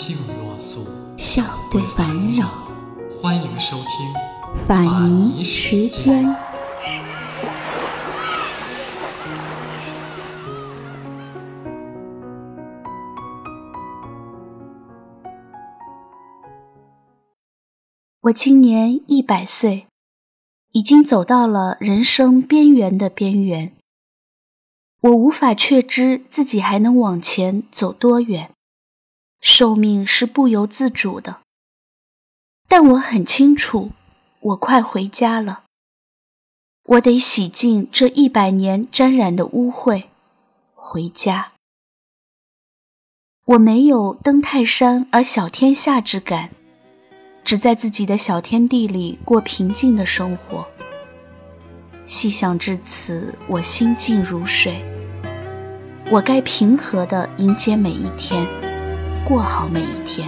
[0.00, 0.86] 静若素，
[1.16, 1.42] 笑
[1.72, 2.48] 对烦扰。
[3.10, 6.24] 欢迎收听法尼时间。
[18.20, 19.86] 我今年一百岁。
[20.70, 23.72] 已经走到了人生边缘的边缘，
[25.00, 28.50] 我无法确知自己还能往前走多远。
[29.40, 31.40] 寿命是不由自主的，
[32.68, 33.92] 但我很清楚，
[34.40, 35.64] 我快回家了。
[36.84, 40.04] 我得洗净这一百年沾染的污秽，
[40.74, 41.52] 回家。
[43.44, 46.50] 我没有登泰山而小天下之感。
[47.44, 50.68] 只在自己的小天地里过平静的生活。
[52.06, 54.84] 细想至此，我心静如水。
[56.10, 58.46] 我该平和地迎接每一天，
[59.28, 60.26] 过好每一天，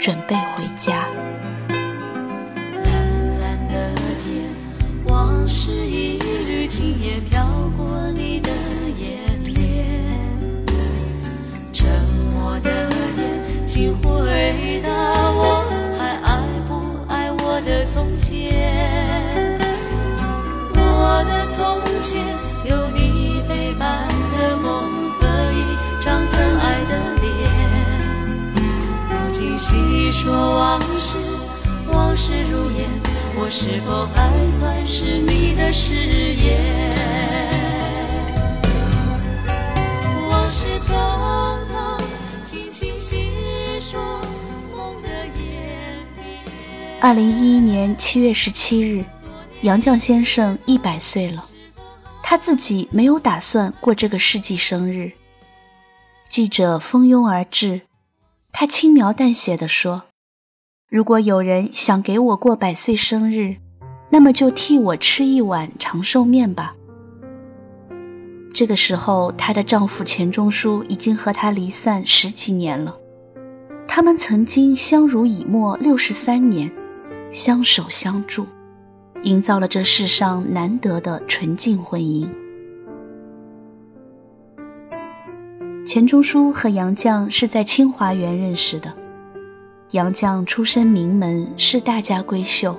[0.00, 1.06] 准备回家。
[2.82, 4.50] 蓝蓝的天，
[5.06, 8.50] 往事一缕轻烟飘过你的
[8.98, 10.18] 眼帘，
[11.72, 11.88] 沉
[12.34, 15.62] 默的眼，请回答我
[15.96, 16.72] 还爱不
[17.08, 17.60] 爱我。
[17.64, 19.56] 的从前，
[20.74, 22.20] 我的从前
[30.24, 31.18] 说往事，
[31.92, 32.88] 往事如烟，
[33.36, 36.58] 我是否还算是你的誓言？
[40.30, 40.94] 往事匆
[41.68, 42.00] 匆，
[42.42, 43.28] 轻轻细
[43.78, 44.00] 说。
[47.02, 49.04] 二零一一年七月十七日，
[49.60, 51.46] 杨绛先生一百岁了。
[52.22, 55.12] 他自己没有打算过这个世纪生日。
[56.30, 57.82] 记者蜂拥而至，
[58.52, 60.04] 他轻描淡写地说
[60.88, 63.56] ：“如果有人想给我过百岁生日，
[64.10, 66.74] 那么就替我吃一碗长寿面吧。”
[68.54, 72.96] 这个时候，她的丈夫钱钟书已经和她离散十几年了。
[73.88, 76.70] 他们曾经相濡以沫六十三年。
[77.30, 78.46] 相守相助，
[79.24, 82.28] 营造了这世上难得的纯净婚姻。
[85.84, 88.94] 钱钟书和杨绛是在清华园认识的，
[89.94, 92.76] 杨绛出身名门，是大家闺秀。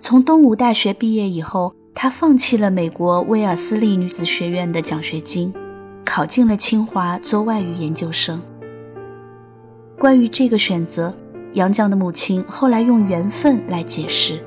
[0.00, 5.50] 从东吴大学毕业以后，她放弃了美国威尔斯利女子学院的奖学金，
[6.04, 8.38] 考进了清华做外语研究生。
[9.98, 11.12] 关于这个选择。
[11.54, 14.38] 杨绛的母亲后来用缘分来解释，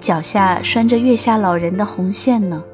[0.00, 2.64] 脚下拴着月下老人的红线呢，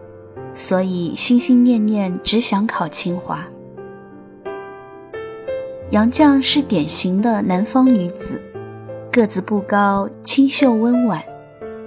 [0.55, 3.45] 所以心心念念只想考清华。
[5.94, 8.43] 杨绛是典型的南方女子，
[9.12, 11.22] 个子不高，清秀温婉，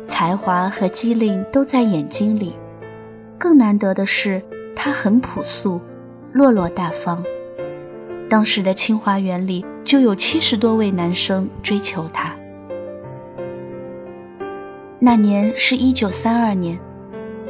[0.08, 2.54] 才华和机灵都在眼睛里。
[3.38, 4.42] 更难得的是，
[4.74, 5.82] 她很朴素，
[6.32, 7.22] 落落大方。
[8.30, 12.34] 当时的清华园里就有七十多位男生追求她。
[15.00, 16.80] 那年是一九三二年，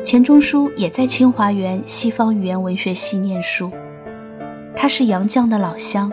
[0.04, 3.70] 钱钟书也在清华园西方语言文学系念书。
[4.76, 6.12] 他是杨绛的老乡。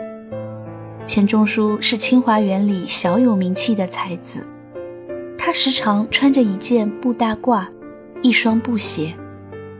[1.06, 4.46] 钱钟书是清华园里小有名气的才子，
[5.36, 7.66] 他时常穿着一件布大褂，
[8.22, 9.14] 一双布鞋，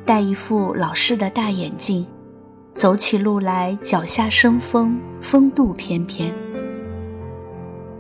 [0.05, 2.07] 戴一副老式的大眼镜。
[2.75, 6.31] 走起路来，脚下生风，风度翩翩。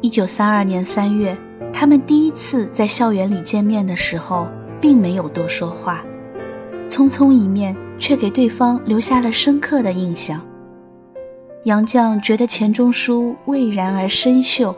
[0.02, 1.34] 一九三二年三月，
[1.72, 4.46] 他们第一次在校园里见面的时候，
[4.80, 6.04] 并没有多说话，
[6.90, 10.40] 匆匆一面，却给对方留下了深刻的印象。
[11.64, 14.76] 杨绛觉得钱钟书蔚然而深秀，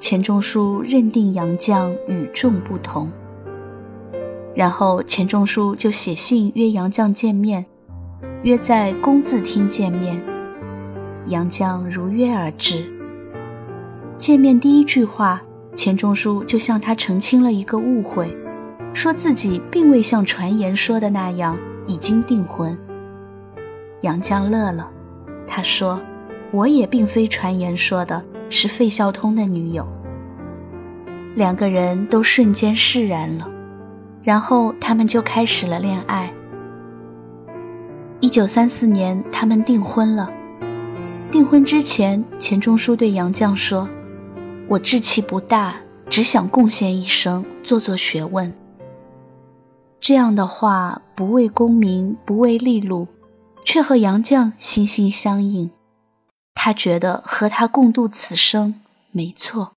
[0.00, 3.08] 钱钟书认定杨绛与众不同。
[4.52, 7.64] 然后钱钟书就写信约杨绛见面。
[8.42, 10.20] 约在公字厅见面，
[11.26, 12.90] 杨绛如约而至。
[14.18, 15.40] 见面第一句话，
[15.76, 18.36] 钱钟书就向他澄清了一个误会，
[18.92, 21.56] 说自己并未像传言说的那样
[21.86, 22.76] 已经订婚。
[24.00, 24.90] 杨绛乐了，
[25.52, 26.00] 他说
[26.52, 29.84] ：“我也并非传言说的是费孝通的女友。
[31.34, 33.50] 两个人都瞬间释然了，
[34.22, 36.32] 然后他们就开始了恋爱。
[38.20, 40.30] 一九三四年，他们订婚了。
[41.32, 43.88] 订婚之前，钱钟书对杨绛说
[44.68, 45.74] ：“我志气不大，
[46.08, 48.52] 只想贡献一生，做做学问。”
[49.98, 53.08] 这样的话，不为功名，不为利禄，
[53.72, 55.70] 却和杨绛心心相印。
[56.56, 58.74] 他觉得和他共度此生
[59.12, 59.74] 没错。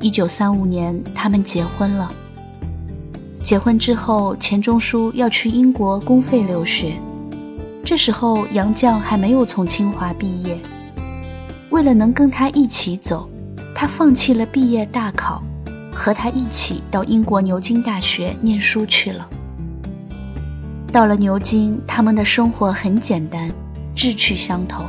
[0.00, 2.10] 一九三五年，他们结婚了。
[3.42, 6.98] 结婚之后，钱钟书要去英国公费留学。
[7.84, 10.58] 这时候，杨绛还没有从清华毕业。
[11.68, 13.28] 为了能跟他一起走，
[13.74, 15.42] 他放弃了毕业大考，
[15.92, 19.28] 和他一起到英国牛津大学念书去了。
[20.90, 23.50] 到了牛津，他们的生活很简单，
[23.94, 24.84] 志趣相投。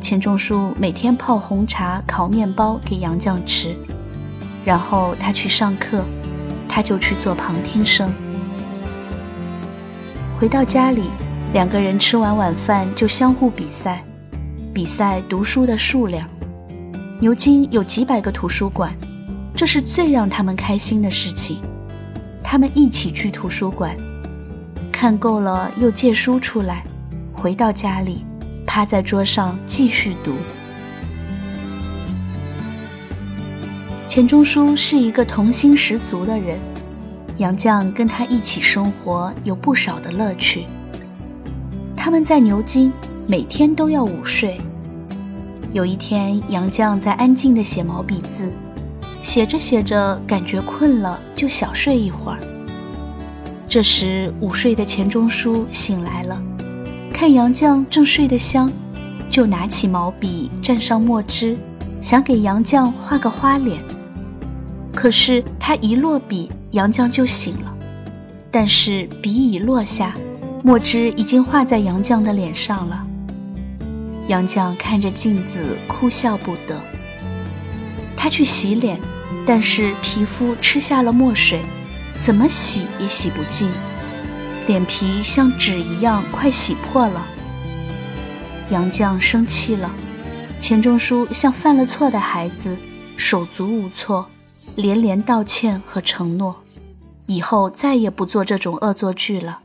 [0.00, 3.74] 钱钟书每天泡红茶、烤面包给杨绛吃。
[4.64, 6.04] 然后他去上课，
[6.68, 8.12] 他就去做旁听生。
[10.38, 11.02] 回到家里，
[11.52, 14.04] 两个人吃完晚饭就相互比赛，
[14.72, 16.28] 比赛读书的数量。
[17.18, 18.94] 牛津有几百个图书馆，
[19.52, 21.60] 这是最让他们开心的事情。
[22.40, 23.96] 他们一起去图书馆，
[25.02, 26.84] 看够了又借书出来，
[27.32, 28.24] 回到家里，
[28.64, 30.32] 趴在桌上继续读。
[34.06, 36.56] 钱钟书是一个童心十足的人，
[37.38, 40.66] 杨绛跟他一起生活有不少的乐趣。
[41.96, 42.92] 他们在牛津
[43.26, 44.60] 每天都要午睡。
[45.72, 48.52] 有一天，杨绛在安静地写毛笔字，
[49.20, 52.38] 写着写着感觉困了，就小睡一会儿。
[53.72, 56.38] 这时，午睡的钱钟书醒来了，
[57.10, 58.70] 看杨绛正睡得香，
[59.30, 61.56] 就拿起毛笔蘸上墨汁，
[62.02, 63.82] 想给杨绛画个花脸。
[64.94, 67.74] 可是他一落笔，杨绛就醒了。
[68.50, 70.14] 但是笔已落下，
[70.62, 73.02] 墨汁已经画在杨绛的脸上了。
[74.28, 76.78] 杨绛看着镜子，哭笑不得。
[78.14, 79.00] 他去洗脸，
[79.46, 81.62] 但是皮肤吃下了墨水，
[82.22, 83.68] 怎么洗也洗不净，
[84.68, 87.26] 脸皮像纸一样快洗破了。
[88.70, 89.92] 杨绛生气了，
[90.60, 92.78] 钱钟书像犯了错的孩子，
[93.16, 94.28] 手足无措。
[94.76, 96.62] 连连道歉和承诺，
[97.26, 99.58] 以后再也不做这种恶作剧了。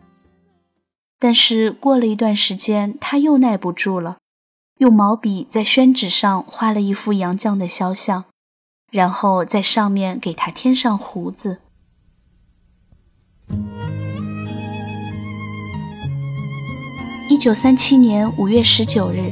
[1.20, 4.18] 但是过了一段时间，他又耐不住了，
[4.80, 8.26] 用毛笔在宣纸上画了一幅杨绛的肖像，
[8.92, 11.60] 然后在上面给他添上胡子。
[17.30, 19.32] 一九三七年五月十九日，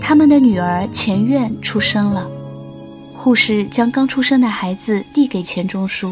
[0.00, 2.28] 他们的女儿钱院出生了。
[3.14, 6.08] 护士将刚出生的孩子递给钱钟书，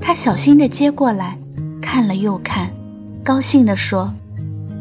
[0.00, 1.38] 他小心地接过来，
[1.80, 2.70] 看了又看，
[3.22, 4.12] 高兴地说：“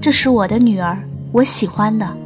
[0.01, 0.97] 这是我的女儿，
[1.31, 2.17] 我喜欢的。”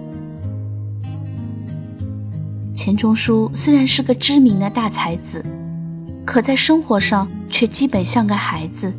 [2.73, 5.45] 钱钟书虽然是个知名的大才子，
[6.25, 8.93] 可在生活上却基本像个孩子，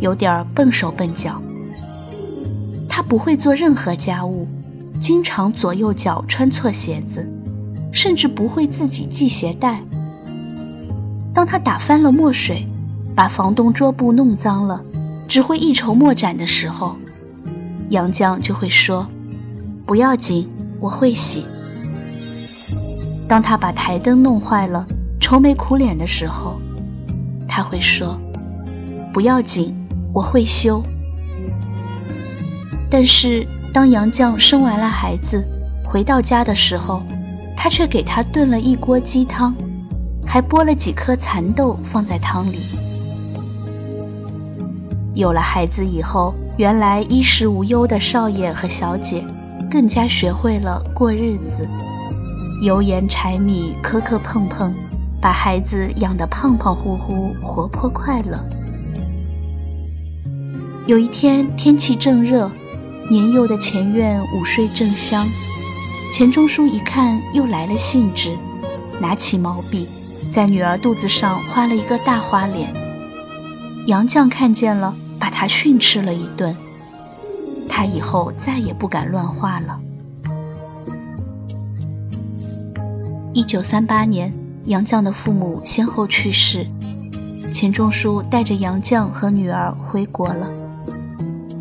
[0.00, 1.40] 有点笨手笨脚。
[2.88, 4.46] 他不会做任何家务，
[5.00, 7.30] 经常左右脚穿错鞋子。
[7.94, 9.80] 甚至不会自己系鞋带。
[11.32, 12.66] 当他打翻了墨水，
[13.14, 14.82] 把房东桌布弄脏了，
[15.28, 16.96] 只会一筹莫展的时候，
[17.90, 19.06] 杨绛就会说
[19.86, 21.44] ：“不要紧，我会洗。”
[23.28, 24.84] 当他把台灯弄坏了，
[25.20, 26.58] 愁眉苦脸的时候，
[27.46, 28.18] 他会说
[29.14, 29.72] ：“不要紧，
[30.14, 30.82] 我会修。”
[32.88, 35.44] 但是当杨绛生完了孩子，
[35.84, 37.02] 回到家的时候，
[37.56, 39.52] 他却给他炖了一锅鸡汤，
[40.24, 42.60] 还剥了几颗蚕豆放在汤里。
[45.14, 49.24] 有了孩子以后，原来衣食无忧的少爷和小姐，
[49.70, 51.68] 更加学会了过日子，
[52.62, 54.72] 油盐柴米磕磕碰碰，
[55.20, 58.38] 把孩子养得胖胖乎乎，活泼快乐。
[60.86, 62.50] 有一天天气正热，
[63.08, 65.26] 年幼的前院午睡正香。
[66.12, 68.36] 钱钟书一看，又来了兴致，
[69.00, 69.88] 拿起毛笔，
[70.30, 72.68] 在女儿肚子上画了一个大花脸。
[73.86, 76.54] 杨绛看见了，把他训斥了一顿。
[77.66, 79.80] 他以后再也不敢乱画了。
[83.32, 84.30] 一九三八年，
[84.66, 86.66] 杨绛的父母先后去世，
[87.50, 90.46] 钱钟书带着杨绛和女儿回国了。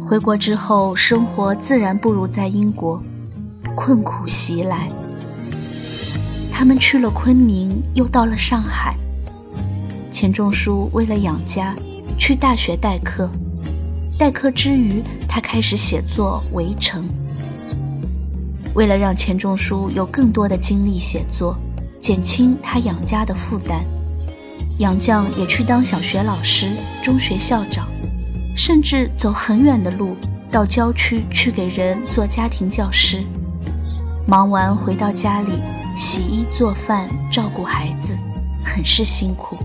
[0.05, 3.01] 回国之后，生活自然不如在英国，
[3.75, 4.89] 困苦袭来。
[6.51, 8.95] 他们去了昆明，又到了上海。
[10.11, 11.73] 钱钟书为了养家，
[12.17, 13.29] 去大学代课。
[14.19, 17.03] 代课之余，他开始写作《围城》。
[18.75, 21.57] 为了让钱钟书有更多的精力写作，
[21.99, 23.83] 减轻他养家的负担，
[24.79, 27.87] 杨绛也去当小学老师、中学校长。
[28.55, 30.15] 甚至走很远的路
[30.51, 33.23] 到郊区去给人做家庭教师，
[34.27, 35.59] 忙完回到家里
[35.95, 38.15] 洗衣做饭照顾孩子，
[38.63, 39.57] 很是辛苦。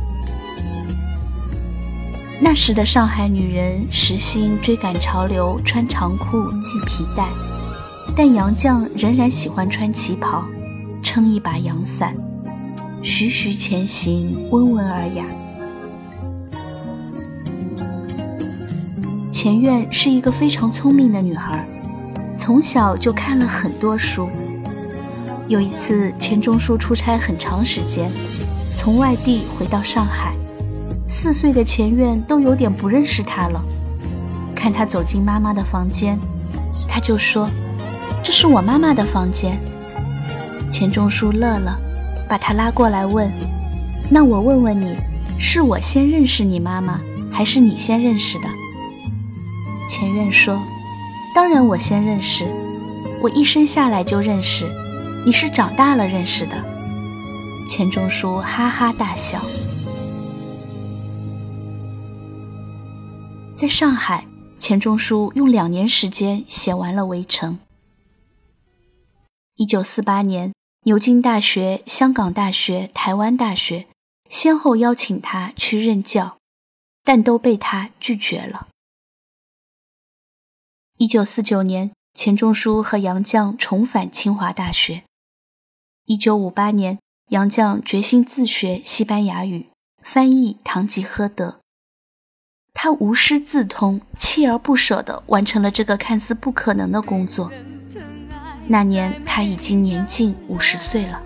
[2.41, 7.29] 那时的上海女人时兴追赶潮流，穿长裤系皮带，
[8.17, 10.45] 但杨绛仍然喜欢穿旗袍，
[11.03, 12.15] 撑一把阳伞，
[13.03, 15.25] 徐徐前行，温文尔雅。
[19.41, 21.65] 前院是一个非常聪明的女孩，
[22.37, 24.29] 从小就看了很多书。
[25.47, 28.11] 有一次，钱钟书出差很长时间，
[28.77, 30.35] 从外地回到上海，
[31.07, 33.63] 四岁的钱院都有点不认识他了。
[34.57, 36.19] 看他走进妈妈的房间，
[36.89, 37.49] 他就说
[38.25, 39.57] ：“这是我妈妈的房间。”
[40.69, 41.79] 钱钟书乐了，
[42.29, 43.31] 把他拉过来问
[44.11, 44.97] ：“那我问问你，
[45.39, 46.99] 是我先认识你妈妈，
[47.31, 48.49] 还是你先认识的？”
[49.89, 50.63] 钱院说
[51.35, 52.45] ：“当然，我先认识，
[53.23, 54.71] 我一生下来就认识，
[55.25, 56.63] 你是长大了认识的。”
[57.67, 59.41] 钱钟书哈哈大笑。
[63.57, 64.25] 在上海，
[64.59, 67.55] 钱钟书用两年时间写完了《围城》。
[69.57, 70.53] 一九四八年，
[70.85, 73.87] 牛津大学、香港大学、台湾大学
[74.29, 76.37] 先后邀请他去任教，
[77.03, 78.69] 但都被他拒绝了。
[80.99, 85.05] 一九四九年，钱钟书和杨绛重返清华大学。
[86.07, 89.69] 一九五八年，杨绛决心自学西班牙语，
[90.03, 91.51] 翻译《堂吉诃德》。
[92.75, 97.53] 他无师自通，锲而不舍地完成了这个看似不可能的工作。
[98.67, 101.23] 那年他已经年近五十岁了。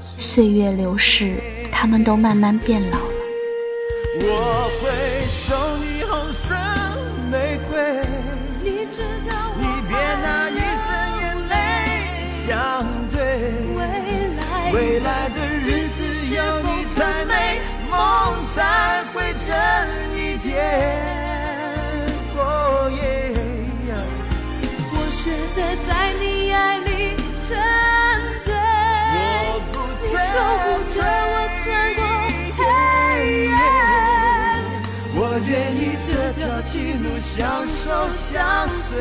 [0.00, 1.36] 岁月流逝，
[1.70, 3.04] 他们都慢慢变老了。
[4.16, 5.03] 我会
[19.46, 19.52] 真
[20.16, 20.48] 一点。
[22.34, 22.38] 哦
[22.96, 23.02] 耶，
[24.90, 25.22] 我学
[25.54, 26.88] 着在你爱里
[27.46, 27.48] 沉
[28.40, 28.48] 醉，
[30.00, 30.32] 你守
[30.62, 31.62] 护着我穿
[31.94, 32.00] 过
[32.56, 32.60] 黑
[33.42, 33.52] 夜。
[35.16, 36.72] 我愿意这条情
[37.02, 38.92] 路相守相随，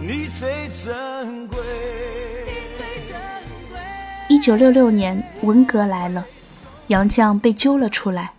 [0.00, 0.86] 你最珍
[1.48, 1.58] 贵。
[4.28, 6.24] 一九六六年，文革来了，
[6.88, 8.32] 杨绛被揪了出来，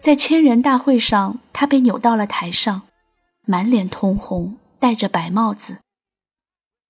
[0.00, 2.82] 在千人大会上，他被扭到了台上，
[3.46, 5.78] 满脸通红，戴着白帽子。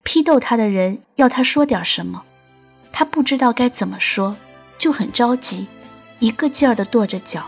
[0.04, 2.24] 批斗他的人要他说点什么，
[2.92, 4.36] 他不知道该怎么说，
[4.78, 5.66] 就很着急，
[6.18, 7.44] 一个劲儿地跺着脚。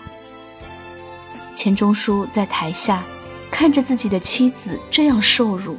[1.54, 3.02] 钱钟书在台下
[3.50, 5.78] 看着自己的妻子这样受辱，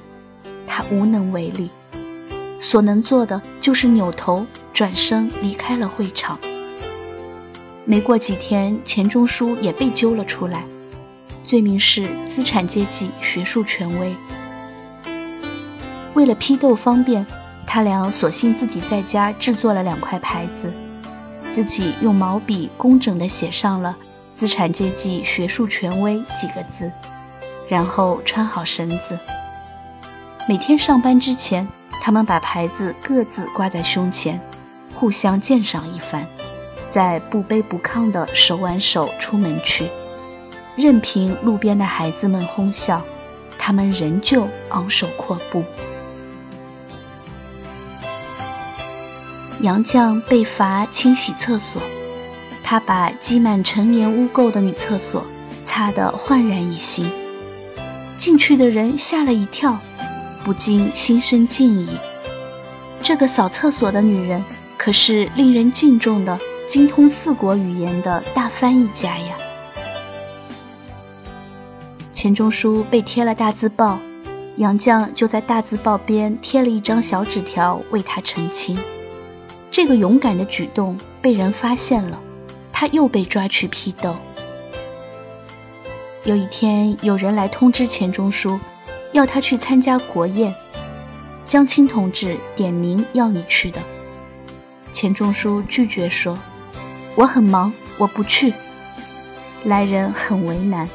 [0.66, 1.70] 他无能为力，
[2.60, 4.44] 所能做的就是扭头
[4.74, 6.40] 转身离开了会场。
[7.86, 10.64] 没过几天，钱钟书也被揪了出来，
[11.44, 14.16] 罪名是资产阶级学术权威。
[16.14, 17.26] 为了批斗方便，
[17.68, 20.72] 他俩索性自己在家制作了两块牌子，
[21.52, 23.96] 自己用毛笔工整地写上了。
[24.34, 26.92] 资产阶级学术权威几个字，
[27.70, 29.16] 然后穿好绳子。
[30.50, 31.68] 每天上班之前，
[32.02, 34.42] 他们把牌子各自挂在胸前，
[34.96, 36.26] 互相鉴赏一番，
[36.94, 39.90] 再不卑不亢地手挽手出门去。
[40.76, 43.02] 任凭路边的孩子们哄笑，
[43.58, 45.64] 他们仍旧昂首阔步。
[49.62, 51.82] 杨绛被罚清洗厕所。
[52.64, 55.26] 他把积满陈年污垢的女厕所
[55.64, 57.12] 擦得焕然一新，
[58.18, 59.80] 进去的人吓了一跳，
[60.46, 61.98] 不禁心生敬意。
[63.02, 64.44] 这个扫厕所的女人
[64.78, 69.36] 可是令人敬重的、精通四国语言的大翻译家呀！
[72.12, 74.00] 钱钟书被贴了大字报，
[74.58, 78.78] 杨绛就在大字报边贴了一张小纸条为他澄清。
[79.70, 82.20] 这个勇敢的举动被人发现了。
[82.76, 84.16] 他又被抓去批斗。
[86.24, 88.60] 有一天，有人来通知钱钟书，
[89.12, 90.54] 要他去参加国宴，
[91.46, 93.80] 江青同志点名要你去的。
[94.92, 96.38] 钱钟书拒绝说
[97.16, 98.54] ：“我很忙，我不去。”
[99.64, 100.90] 来人很为难。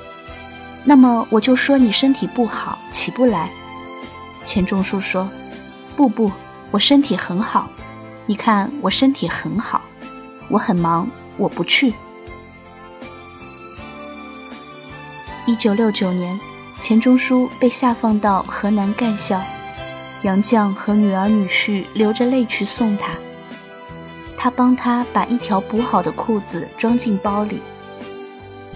[0.84, 3.50] 那么我就说你身体不好，起不来。
[4.44, 5.28] 钱钟书说
[5.96, 6.30] ：“不不，
[6.70, 7.68] 我身体很好。
[8.26, 9.80] 你看我身体很好，
[10.48, 11.94] 我很忙，我不去。”
[15.46, 16.38] 一九六九年，
[16.80, 19.40] 钱钟书被下放到河南干校，
[20.22, 23.12] 杨绛和女儿女婿流着泪去送他。
[24.40, 27.61] 他帮他把一条补好的裤子装进包里，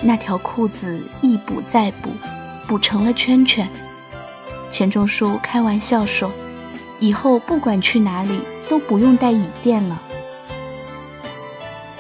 [0.03, 2.11] 那条裤子一补再补，
[2.67, 3.69] 补成了圈圈。
[4.69, 6.33] 钱钟书开玩笑说
[6.99, 10.03] ：“以后不管去哪里都不用带椅垫了。”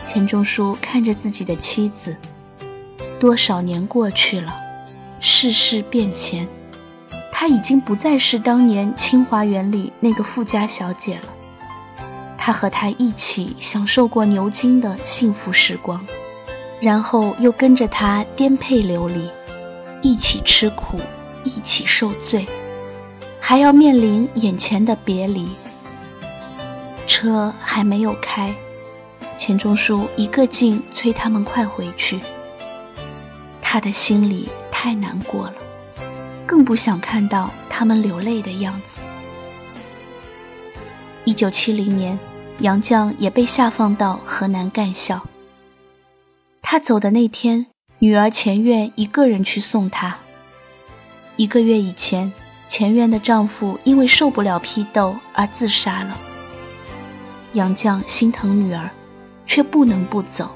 [0.05, 2.17] 钱钟书看着自己的妻子，
[3.21, 4.53] 多少年过去了。
[5.21, 6.49] 世事变迁，
[7.31, 11.32] 她已经不再是当年清华园里那个富家小姐了。
[12.45, 16.05] 他和她一起享受过牛津的幸福时光，
[16.81, 19.31] 然后又跟着他颠沛流离，
[20.03, 20.99] 一起吃苦，
[21.45, 22.45] 一起受罪，
[23.39, 25.51] 还要面临眼前的别离。
[27.07, 28.53] 车还没有开，
[29.37, 32.21] 钱钟书一个劲催他们快回去。
[33.61, 34.49] 他的心里。
[34.85, 35.55] 太难过了，
[36.45, 39.01] 更不想看到他们流泪的样子。
[41.25, 42.19] 一九七零年，
[42.61, 45.21] 杨绛也被下放到河南干校。
[46.61, 47.67] 他走的那天，
[47.99, 50.17] 女儿钱院一个人去送他。
[51.37, 52.33] 一个月以前，
[52.69, 56.17] 钱院的丈夫因为受不了批斗而自杀了。
[57.55, 58.91] 杨绛心疼女儿，
[59.47, 60.51] 却不能不走。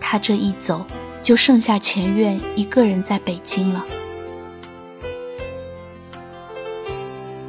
[0.00, 0.84] 他这一走。
[1.24, 3.82] 就剩下钱院一个人在北京了。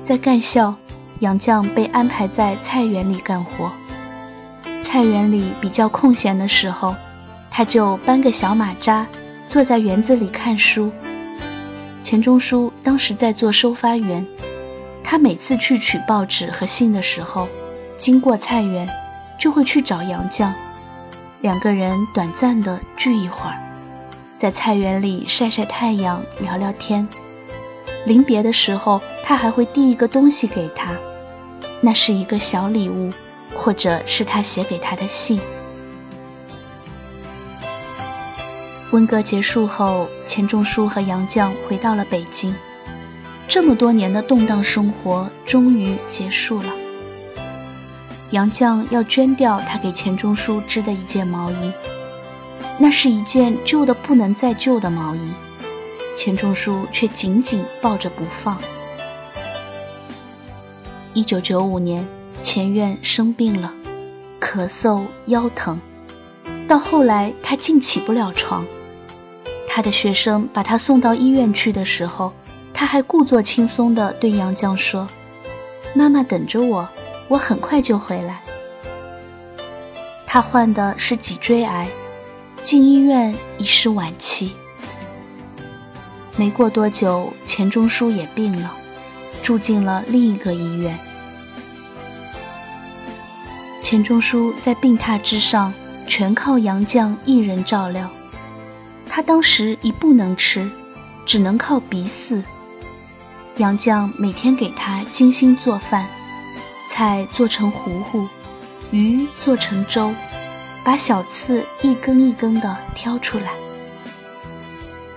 [0.02, 0.74] 在干校，
[1.20, 3.72] 杨绛被安排在菜园里干活。
[4.82, 6.96] 菜园里比较空闲的时候，
[7.50, 9.06] 他就搬个小马扎，
[9.48, 10.92] 坐在园子里看书。
[12.04, 14.26] 钱钟书当时在做收发员，
[15.04, 17.48] 他每次去取报纸和信的时候，
[17.98, 18.88] 经过菜园，
[19.40, 20.52] 就会去找杨绛，
[21.42, 23.58] 两个人短暂的聚一会儿。
[24.38, 27.08] 在菜园里晒晒太阳，聊聊天。
[28.06, 30.96] 临别的时候，他还会递一个东西给他，
[31.82, 33.12] 那是一个小礼物，
[33.56, 35.40] 或者是他写给他的信。
[38.92, 42.56] 文革结束后，钱钟书和杨绛回到了北京，
[43.48, 46.70] 这么多年的动荡生活终于结束了。
[48.32, 51.72] 杨绛要捐掉他给钱钟书织的一件毛衣。
[52.78, 55.32] 那是一件旧的不能再旧的毛衣，
[56.16, 58.58] 钱钟书却紧紧抱着不放。
[61.14, 62.08] 一九九五年，
[62.42, 63.74] 钱院生病了，
[64.40, 65.80] 咳嗽、腰疼，
[66.68, 68.66] 到后来他竟起不了床。
[69.68, 72.32] 他的学生把他送到医院去的时候，
[72.74, 75.08] 他还故作轻松地对杨绛说
[75.94, 76.88] ：“妈妈等着我，
[77.28, 78.42] 我很快就回来。”
[80.26, 81.90] 他患的是脊椎癌。
[82.62, 84.56] 进医院已是晚期，
[86.38, 88.72] 没过多久，钱钟书也病了，
[89.42, 90.98] 住进了另一个医院。
[93.82, 95.74] 钱钟书在病榻之上，
[96.08, 98.10] 全靠杨绛一人照料。
[99.08, 100.70] 他当时已不能吃，
[101.26, 102.44] 只能靠鼻饲。
[103.58, 106.06] 杨绛每天给他精心做饭，
[106.90, 108.28] 菜做成糊糊，
[108.92, 110.14] 鱼做成粥。
[110.84, 113.54] 把小刺一根一根的挑出来。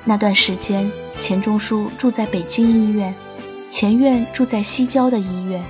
[0.02, 3.14] 那段时间，钱钟书住在北京医院，
[3.68, 5.62] 钱院住在西郊的医院，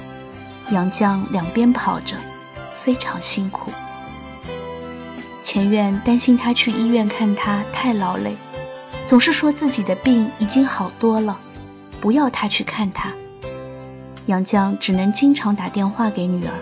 [0.71, 2.17] 杨绛两边跑着，
[2.77, 3.73] 非常辛苦。
[5.43, 8.37] 钱院担心他去医院看他太劳累，
[9.07, 11.39] 总是说自己的病已经好多了，
[12.01, 13.11] 不要他去看他。
[14.27, 16.53] 杨绛只能经常打电话给女儿。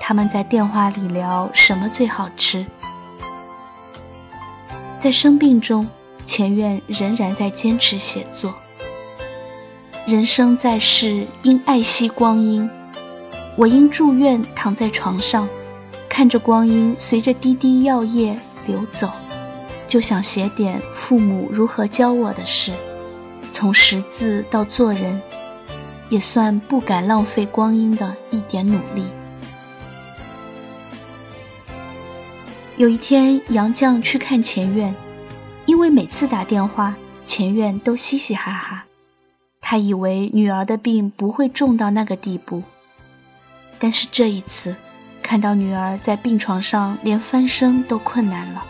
[0.00, 2.64] 他们在电话里聊什么最好吃。
[4.98, 5.86] 在生病中，
[6.26, 8.52] 钱院仍然在坚持写作。
[10.06, 12.68] 人生在世，应爱惜光阴。
[13.56, 15.48] 我因住院躺在床上，
[16.08, 19.10] 看着光阴随着滴滴药液流走，
[19.88, 22.72] 就想写点父母如何教我的事，
[23.50, 25.20] 从识字到做人，
[26.10, 29.04] 也算不敢浪费光阴的一点努力。
[32.76, 34.94] 有一天，杨绛去看钱院，
[35.66, 38.84] 因为每次打电话，前院都嘻嘻哈哈。
[39.60, 42.62] 他以为女儿的病不会重到那个地步，
[43.80, 44.76] 但是这一次，
[45.20, 48.64] 看到女儿在病床上连翻身都困难了，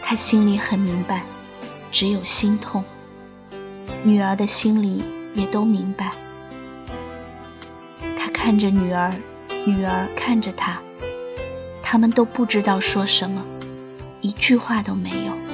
[0.00, 1.24] 他心里很明白，
[1.90, 2.84] 只有心痛。
[4.04, 5.02] 女儿的心里
[5.34, 6.12] 也都明白。
[8.16, 9.12] 他看着女儿，
[9.66, 10.78] 女儿看着他，
[11.82, 13.44] 他们都不知道说什么，
[14.20, 15.45] 一句话都没有。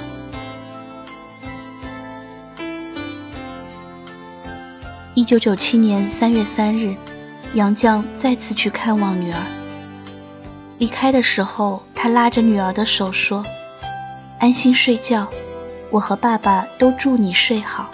[5.15, 6.97] 一九九七年三月三日，
[7.53, 9.43] 杨绛再次去看望女儿。
[10.79, 13.45] 离开的时候，他拉着女儿的手说
[14.41, 15.29] ：“安心睡觉，
[15.91, 17.91] 我和爸爸都祝你睡好。”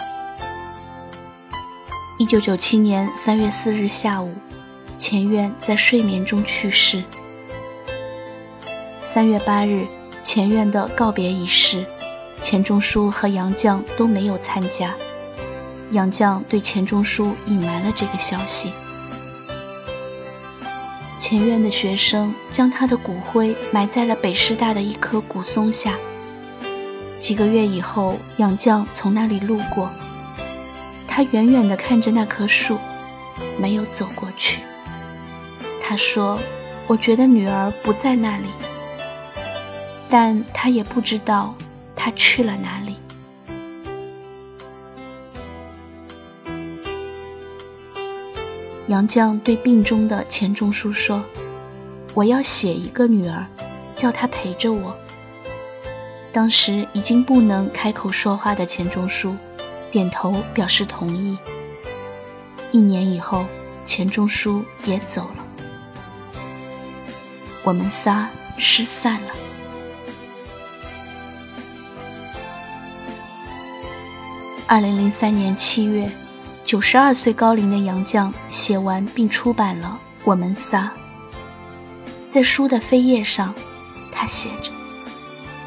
[2.17, 4.33] 一九九七年三月四日下午，
[4.97, 7.03] 钱院在睡眠中去世。
[9.03, 9.85] 三月八日，
[10.23, 11.83] 钱院的告别仪式，
[12.41, 14.95] 钱钟书和杨绛都没有参加。
[15.91, 18.71] 杨绛对钱钟书隐瞒了这个消息。
[21.17, 25.95] 前院的学生将他的骨灰埋在了北师大的一棵古松下。
[27.17, 29.89] 几个月以后，杨绛从那里路过，
[31.07, 32.77] 他远远地看着那棵树，
[33.57, 34.61] 没有走过去。
[35.81, 36.39] 他说
[36.87, 38.45] ：“我觉得女儿不在那里，
[40.07, 41.55] 但他也不知道
[41.95, 42.95] 她去了哪里。”
[48.89, 51.23] 杨绛对病中的钱钟书说
[52.15, 53.45] ：“我要写一个女儿，
[53.95, 54.97] 叫她陪着我。”
[56.33, 59.35] 当时已经不能开口说话的钱钟书，
[59.91, 61.37] 点头表示同意。
[62.71, 63.45] 一年以后，
[63.85, 65.45] 钱钟书也走了，
[67.63, 69.27] 我们仨失散了。
[74.65, 76.09] 二零零三年七月。
[76.69, 80.91] 九十二岁高龄的杨绛写完并出版了《我们仨》。
[82.29, 83.55] 在书的扉页上，
[84.11, 84.71] 他写着：“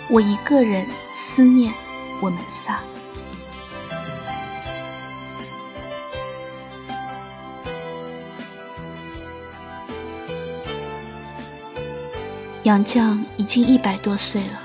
[0.08, 1.74] 我一个人思念
[2.20, 2.78] 我们仨。”
[12.62, 14.60] 杨绛已经一百多岁了，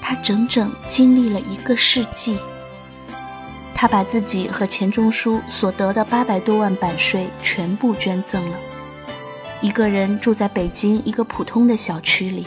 [0.00, 2.36] 他整整经历了一个世纪。
[3.82, 8.56] 他把自己和钱钟书所得的八百多万版税全部捐赠了，
[9.60, 12.46] 一个人住在北京一个普通的小区里。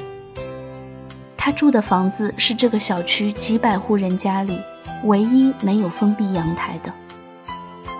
[1.36, 4.58] 他住的房子是这个小区几百户人家里
[5.04, 6.90] 唯一没有封闭阳台的，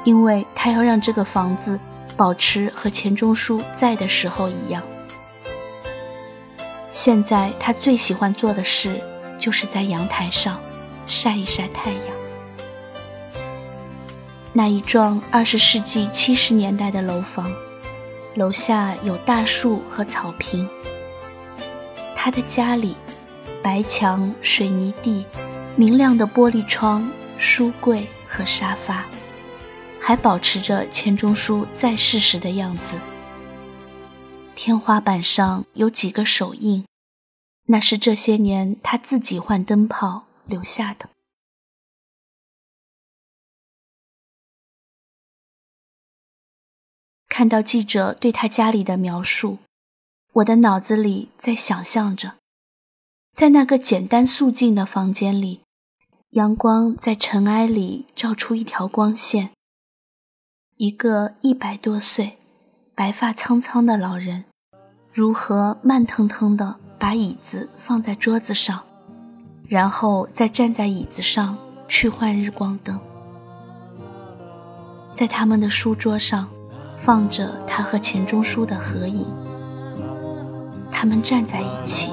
[0.06, 1.78] 因为他要让这个房子
[2.16, 4.82] 保持和钱钟书在的时候一样。
[6.90, 8.98] 现在他最喜欢做的事，
[9.38, 10.58] 就是在阳台上
[11.06, 12.15] 晒一晒太阳。
[14.58, 17.52] 那一幢二十世纪七十年代的楼房，
[18.36, 20.66] 楼下有大树和草坪。
[22.16, 22.96] 他的家里，
[23.62, 25.26] 白墙、水泥地，
[25.76, 29.04] 明亮的玻璃窗、书柜和沙发，
[30.00, 32.98] 还保持着钱钟书在世时的样子。
[34.56, 36.86] 天花板上有几个手印，
[37.68, 41.10] 那是这些年他自己换灯泡留下的。
[47.38, 49.58] 看到记者对他家里的描述，
[50.36, 52.36] 我的脑子里在想象着，
[53.34, 55.60] 在那个简单素净的房间里，
[56.30, 59.50] 阳光在尘埃里照出一条光线。
[60.78, 62.38] 一个一百多岁、
[62.96, 64.46] 白发苍苍的老人，
[65.12, 68.82] 如何慢腾腾地把椅子放在桌子上，
[69.68, 71.58] 然后再站在椅子上
[71.90, 72.98] 去换日光灯。
[75.14, 76.50] 在他们的书桌上。
[77.06, 79.28] 放着他和钱钟书的合影，
[80.92, 82.10] 他们站在一起，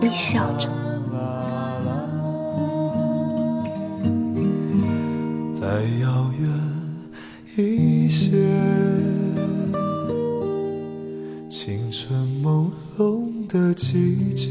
[0.00, 0.70] 微笑着。
[5.52, 5.66] 再
[6.00, 6.48] 遥远
[7.58, 8.30] 一些，
[11.50, 14.48] 青春朦胧的季节，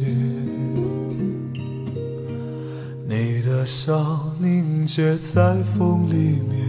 [3.07, 3.99] 你的笑
[4.39, 6.68] 凝结在风里面。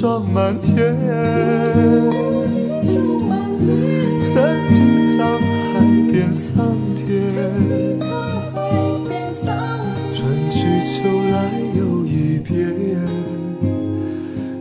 [0.00, 0.94] 霜满天。
[4.22, 4.30] 曾
[4.68, 4.78] 经
[5.10, 5.18] 沧
[5.72, 5.74] 海
[6.12, 6.56] 变桑
[6.94, 7.04] 田，
[10.14, 11.36] 春去秋来
[11.76, 12.54] 又一遍。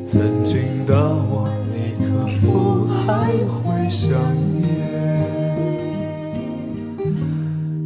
[0.08, 0.98] 曾经的
[1.30, 2.10] 我，你可
[2.42, 3.06] 否还
[3.38, 4.10] 会想
[4.60, 4.66] 念？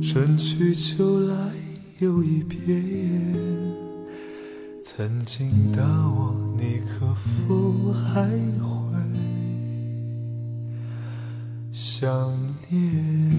[0.02, 1.36] 春去秋来
[2.00, 3.11] 又一遍，
[5.02, 8.94] 曾经的我，你可否还会
[11.72, 12.08] 想
[12.70, 13.31] 念？